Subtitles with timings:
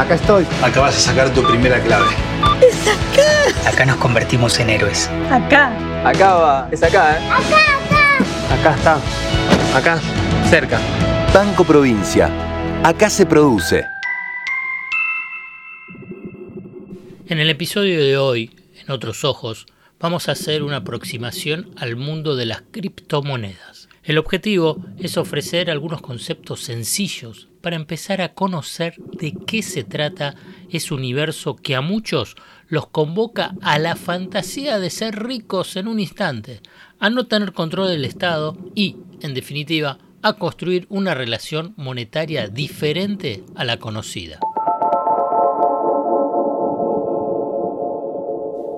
[0.00, 0.46] Acá estoy.
[0.62, 2.08] Acá vas a sacar tu primera clave.
[2.66, 3.68] ¡Es acá!
[3.68, 5.10] Acá nos convertimos en héroes.
[5.30, 5.76] Acá.
[6.08, 6.68] Acá va.
[6.72, 7.20] Es acá, ¿eh?
[8.50, 8.98] Acá está.
[9.76, 10.00] Acá,
[10.48, 10.80] cerca.
[11.34, 12.30] Banco Provincia.
[12.82, 13.84] Acá se produce.
[17.26, 19.66] En el episodio de hoy, en Otros Ojos,
[20.00, 23.69] vamos a hacer una aproximación al mundo de las criptomonedas.
[24.10, 30.34] El objetivo es ofrecer algunos conceptos sencillos para empezar a conocer de qué se trata
[30.68, 32.34] ese universo que a muchos
[32.66, 36.60] los convoca a la fantasía de ser ricos en un instante,
[36.98, 43.44] a no tener control del Estado y, en definitiva, a construir una relación monetaria diferente
[43.54, 44.40] a la conocida.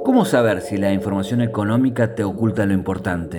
[0.05, 3.38] ¿Cómo saber si la información económica te oculta lo importante?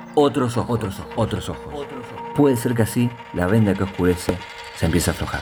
[0.15, 1.73] otros ojos, otros ojos, otros ojos.
[2.35, 4.37] Puede ser que así la venda que oscurece
[4.75, 5.41] se empiece a aflojar.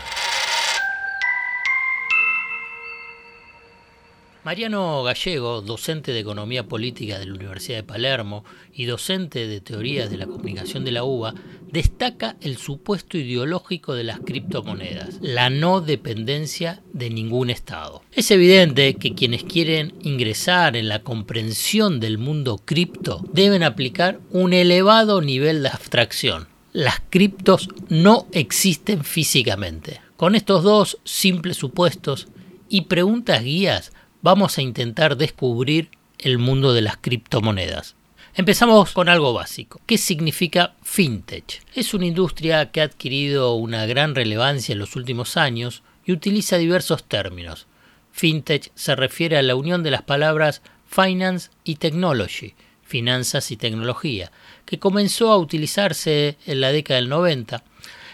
[4.50, 10.10] Mariano Gallego, docente de Economía Política de la Universidad de Palermo y docente de Teorías
[10.10, 11.36] de la Comunicación de la UBA,
[11.72, 18.02] destaca el supuesto ideológico de las criptomonedas, la no dependencia de ningún Estado.
[18.12, 24.54] Es evidente que quienes quieren ingresar en la comprensión del mundo cripto deben aplicar un
[24.54, 26.48] elevado nivel de abstracción.
[26.74, 30.02] Las criptos no existen físicamente.
[30.18, 32.30] Con estos dos simples supuestos
[32.68, 33.92] y preguntas guías,
[34.22, 37.96] vamos a intentar descubrir el mundo de las criptomonedas.
[38.36, 39.82] Empezamos con algo básico.
[39.86, 41.62] ¿Qué significa fintech?
[41.74, 46.58] Es una industria que ha adquirido una gran relevancia en los últimos años y utiliza
[46.58, 47.68] diversos términos.
[48.12, 54.32] Fintech se refiere a la unión de las palabras finance y technology, finanzas y tecnología,
[54.66, 57.64] que comenzó a utilizarse en la década del 90.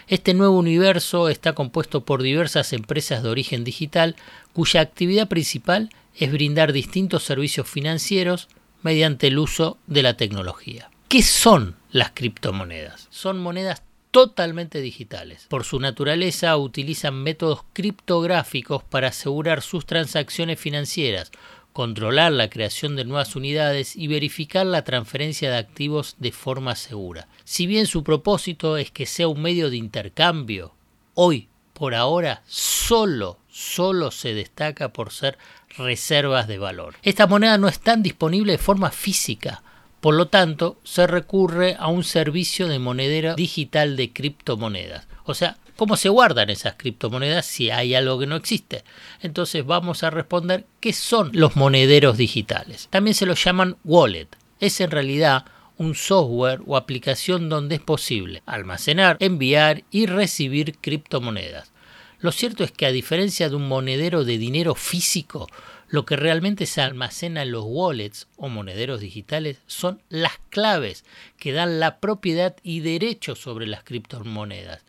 [0.08, 4.14] Este nuevo universo está compuesto por diversas empresas de origen digital
[4.52, 8.46] cuya actividad principal es brindar distintos servicios financieros
[8.82, 10.90] mediante el uso de la tecnología.
[11.08, 13.08] ¿Qué son las criptomonedas?
[13.10, 15.46] Son monedas totalmente digitales.
[15.48, 21.32] Por su naturaleza utilizan métodos criptográficos para asegurar sus transacciones financieras,
[21.76, 27.28] controlar la creación de nuevas unidades y verificar la transferencia de activos de forma segura.
[27.44, 30.72] Si bien su propósito es que sea un medio de intercambio,
[31.12, 35.36] hoy, por ahora, solo, solo se destaca por ser
[35.76, 36.94] reservas de valor.
[37.02, 39.62] Estas monedas no están disponibles de forma física,
[40.00, 45.08] por lo tanto, se recurre a un servicio de monedero digital de criptomonedas.
[45.24, 48.82] O sea, ¿cómo se guardan esas criptomonedas si hay algo que no existe?
[49.20, 52.88] Entonces vamos a responder qué son los monederos digitales.
[52.90, 54.28] También se los llaman wallet.
[54.58, 55.44] Es en realidad
[55.78, 61.70] un software o aplicación donde es posible almacenar, enviar y recibir criptomonedas.
[62.18, 65.48] Lo cierto es que a diferencia de un monedero de dinero físico,
[65.88, 71.04] lo que realmente se almacena en los wallets o monederos digitales son las claves
[71.38, 74.82] que dan la propiedad y derecho sobre las criptomonedas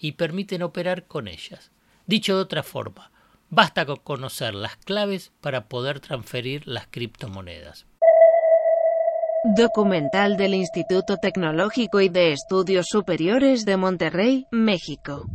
[0.00, 1.70] y permiten operar con ellas.
[2.06, 3.12] Dicho de otra forma,
[3.50, 7.86] basta con conocer las claves para poder transferir las criptomonedas.
[9.56, 15.26] Documental del Instituto Tecnológico y de Estudios Superiores de Monterrey, México.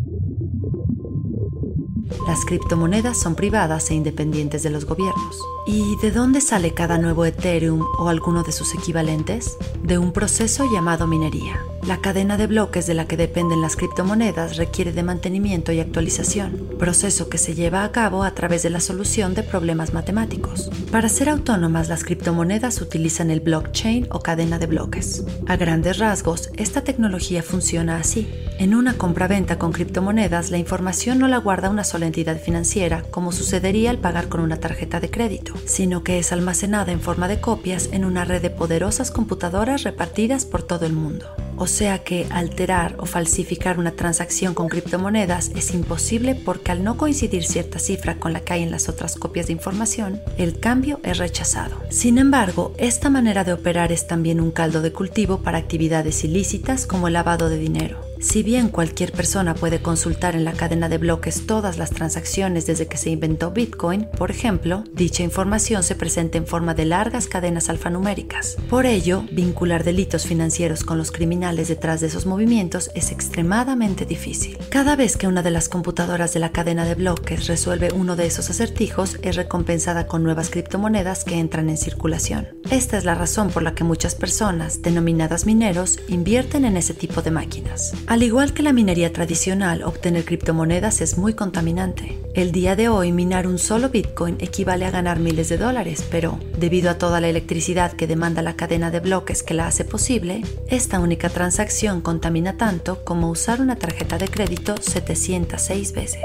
[2.28, 5.40] Las criptomonedas son privadas e independientes de los gobiernos.
[5.66, 9.58] ¿Y de dónde sale cada nuevo Ethereum o alguno de sus equivalentes?
[9.82, 11.60] De un proceso llamado minería.
[11.88, 16.68] La cadena de bloques de la que dependen las criptomonedas requiere de mantenimiento y actualización,
[16.80, 20.72] proceso que se lleva a cabo a través de la solución de problemas matemáticos.
[20.92, 25.26] Para ser autónomas, las criptomonedas utilizan el blockchain o cadena de bloques.
[25.46, 28.28] A grandes rasgos, esta tecnología funciona así.
[28.58, 33.32] En una compra-venta con criptomonedas, la información no la guarda una sola entidad financiera, como
[33.32, 37.40] sucedería al pagar con una tarjeta de crédito, sino que es almacenada en forma de
[37.40, 41.28] copias en una red de poderosas computadoras repartidas por todo el mundo.
[41.76, 47.44] Sea que alterar o falsificar una transacción con criptomonedas es imposible porque al no coincidir
[47.44, 51.18] cierta cifra con la que hay en las otras copias de información, el cambio es
[51.18, 51.82] rechazado.
[51.90, 56.86] Sin embargo, esta manera de operar es también un caldo de cultivo para actividades ilícitas
[56.86, 58.05] como el lavado de dinero.
[58.20, 62.88] Si bien cualquier persona puede consultar en la cadena de bloques todas las transacciones desde
[62.88, 67.70] que se inventó Bitcoin, por ejemplo, dicha información se presenta en forma de largas cadenas
[67.70, 68.58] alfanuméricas.
[68.70, 74.58] Por ello, vincular delitos financieros con los criminales detrás de esos movimientos es extremadamente difícil.
[74.70, 78.26] Cada vez que una de las computadoras de la cadena de bloques resuelve uno de
[78.26, 82.48] esos acertijos, es recompensada con nuevas criptomonedas que entran en circulación.
[82.72, 87.22] Esta es la razón por la que muchas personas, denominadas mineros, invierten en ese tipo
[87.22, 87.94] de máquinas.
[88.08, 92.20] Al igual que la minería tradicional, obtener criptomonedas es muy contaminante.
[92.36, 96.38] El día de hoy, minar un solo Bitcoin equivale a ganar miles de dólares, pero
[96.60, 100.44] debido a toda la electricidad que demanda la cadena de bloques que la hace posible,
[100.70, 106.22] esta única transacción contamina tanto como usar una tarjeta de crédito 706 veces.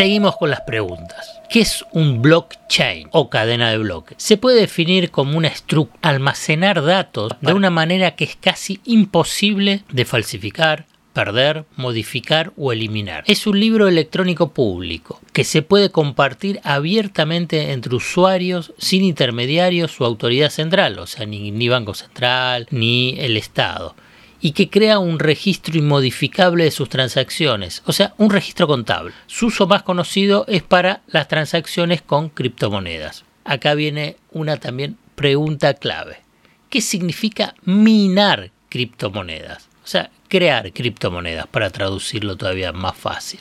[0.00, 1.42] Seguimos con las preguntas.
[1.50, 4.16] ¿Qué es un blockchain o cadena de bloques?
[4.18, 9.82] Se puede definir como una estructura, almacenar datos de una manera que es casi imposible
[9.90, 13.24] de falsificar, perder, modificar o eliminar.
[13.26, 20.06] Es un libro electrónico público que se puede compartir abiertamente entre usuarios sin intermediarios o
[20.06, 23.94] autoridad central, o sea, ni, ni Banco Central ni el Estado
[24.40, 29.12] y que crea un registro inmodificable de sus transacciones, o sea, un registro contable.
[29.26, 33.24] Su uso más conocido es para las transacciones con criptomonedas.
[33.44, 36.20] Acá viene una también pregunta clave.
[36.70, 39.68] ¿Qué significa minar criptomonedas?
[39.84, 43.40] O sea, crear criptomonedas, para traducirlo todavía más fácil.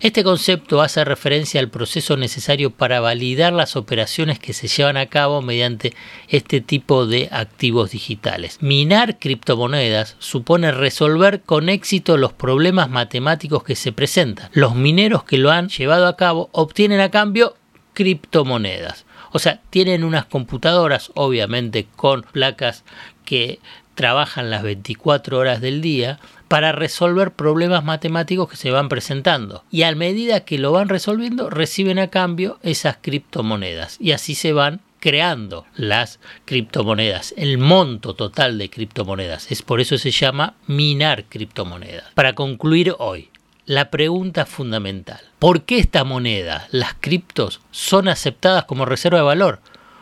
[0.00, 5.06] Este concepto hace referencia al proceso necesario para validar las operaciones que se llevan a
[5.06, 5.92] cabo mediante
[6.28, 8.58] este tipo de activos digitales.
[8.60, 14.50] Minar criptomonedas supone resolver con éxito los problemas matemáticos que se presentan.
[14.52, 17.56] Los mineros que lo han llevado a cabo obtienen a cambio
[17.92, 19.04] criptomonedas.
[19.32, 22.84] O sea, tienen unas computadoras, obviamente con placas
[23.24, 23.58] que
[23.96, 29.64] trabajan las 24 horas del día para resolver problemas matemáticos que se van presentando.
[29.70, 33.98] Y a medida que lo van resolviendo, reciben a cambio esas criptomonedas.
[34.00, 39.52] Y así se van creando las criptomonedas, el monto total de criptomonedas.
[39.52, 42.12] Es por eso se llama minar criptomonedas.
[42.14, 43.30] Para concluir hoy,
[43.66, 45.20] la pregunta fundamental.
[45.38, 49.60] ¿Por qué esta moneda, las criptos, son aceptadas como reserva de valor?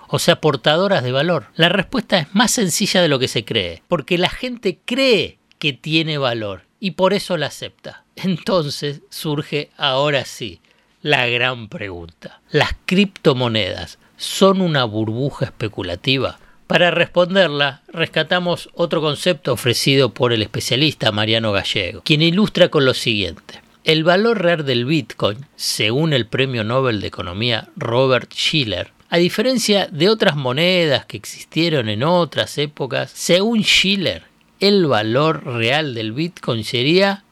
[0.09, 1.47] o sea, portadoras de valor?
[1.57, 5.73] La respuesta es más sencilla de lo que se cree, porque la gente cree que
[5.73, 8.05] tiene valor y por eso la acepta.
[8.17, 10.61] Entonces surge ahora sí
[11.03, 12.41] la gran pregunta.
[12.51, 16.39] ¿Las criptomonedas son una burbuja especulativa?
[16.67, 22.93] Para responderla, rescatamos otro concepto ofrecido por el especialista Mariano Gallego, quien ilustra con lo
[22.93, 23.61] siguiente.
[23.85, 29.87] El valor real del Bitcoin, según el premio Nobel de Economía Robert Schiller, a diferencia
[29.87, 34.25] de otras monedas que existieron en otras épocas, según Schiller,
[34.61, 37.25] el valor real del Bitcoin sería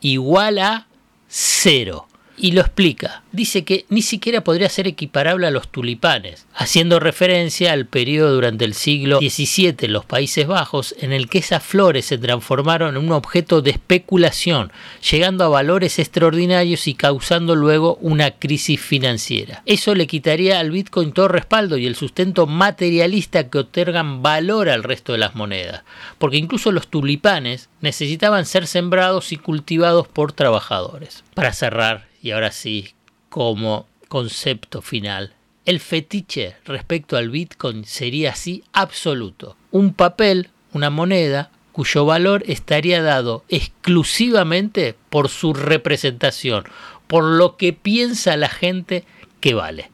[0.00, 0.86] igual a
[1.28, 2.06] cero
[2.40, 3.22] y lo explica.
[3.32, 8.64] Dice que ni siquiera podría ser equiparable a los tulipanes, haciendo referencia al periodo durante
[8.64, 13.04] el siglo XVII en los Países Bajos en el que esas flores se transformaron en
[13.04, 14.72] un objeto de especulación,
[15.10, 19.62] llegando a valores extraordinarios y causando luego una crisis financiera.
[19.66, 24.82] Eso le quitaría al Bitcoin todo respaldo y el sustento materialista que otorgan valor al
[24.82, 25.82] resto de las monedas,
[26.18, 31.24] porque incluso los tulipanes necesitaban ser sembrados y cultivados por trabajadores.
[31.34, 32.94] Para cerrar, y ahora sí,
[33.28, 35.34] como concepto final,
[35.64, 39.56] el fetiche respecto al Bitcoin sería así absoluto.
[39.70, 46.64] Un papel, una moneda, cuyo valor estaría dado exclusivamente por su representación,
[47.06, 49.04] por lo que piensa la gente
[49.40, 49.90] que vale.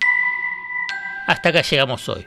[1.27, 2.27] Hasta acá llegamos hoy.